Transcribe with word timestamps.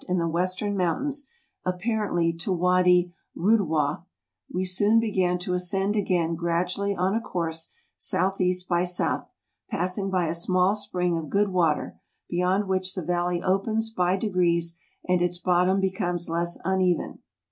219 0.07 0.15
in 0.15 0.27
tlie 0.27 0.33
western 0.33 0.75
mountains, 0.75 1.29
apparently 1.63 2.33
to 2.33 2.51
Wady 2.51 3.13
Rudhwah, 3.37 4.03
we 4.51 4.65
soon 4.65 4.99
began 4.99 5.37
to 5.37 5.53
ascend 5.53 5.95
again 5.95 6.33
gradually 6.33 6.95
on 6.95 7.13
a 7.13 7.21
course 7.21 7.71
S.E. 7.99 8.55
by 8.67 8.81
S., 8.81 8.99
passing 9.69 10.09
by 10.09 10.25
a 10.25 10.33
small 10.33 10.73
spring 10.73 11.19
of 11.19 11.29
good 11.29 11.49
water, 11.49 11.99
beyond 12.27 12.67
which 12.67 12.95
the 12.95 13.05
valley 13.05 13.43
opens 13.43 13.91
by 13.91 14.17
degrees, 14.17 14.75
and 15.07 15.21
its 15.21 15.37
bottom 15.37 15.79
becomes 15.79 16.27
less 16.27 16.57
uneven. 16.65 17.19